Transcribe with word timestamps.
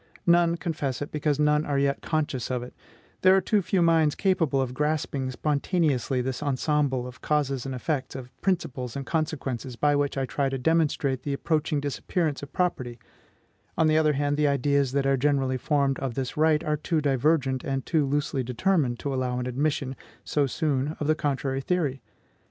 None 0.25 0.57
confess 0.57 0.99
it, 1.03 1.11
because 1.11 1.39
none 1.39 1.63
are 1.63 1.77
yet 1.77 2.01
conscious 2.01 2.49
of 2.49 2.63
it; 2.63 2.73
there 3.21 3.35
are 3.35 3.39
too 3.39 3.61
few 3.61 3.83
minds 3.83 4.15
capable 4.15 4.59
of 4.59 4.73
grasping 4.73 5.29
spontaneously 5.29 6.23
this 6.23 6.41
ensemble 6.41 7.05
of 7.05 7.21
causes 7.21 7.67
and 7.67 7.75
effects, 7.75 8.15
of 8.15 8.31
principles 8.41 8.95
and 8.95 9.05
consequences, 9.05 9.75
by 9.75 9.95
which 9.95 10.17
I 10.17 10.25
try 10.25 10.49
to 10.49 10.57
demonstrate 10.57 11.21
the 11.21 11.33
approaching 11.33 11.79
disappearance 11.79 12.41
of 12.41 12.51
property; 12.51 12.97
on 13.77 13.85
the 13.85 13.97
other 13.99 14.13
hand, 14.13 14.37
the 14.37 14.47
ideas 14.47 14.91
that 14.93 15.05
are 15.05 15.17
generally 15.17 15.57
formed 15.57 15.99
of 15.99 16.15
this 16.15 16.35
right 16.35 16.63
are 16.63 16.77
too 16.77 16.99
divergent 16.99 17.63
and 17.63 17.85
too 17.85 18.03
loosely 18.03 18.41
determined 18.41 18.97
to 19.01 19.13
allow 19.13 19.37
an 19.37 19.45
admission, 19.45 19.95
so 20.23 20.47
soon, 20.47 20.97
of 20.99 21.05
the 21.05 21.13
contrary 21.13 21.61
theory. 21.61 22.01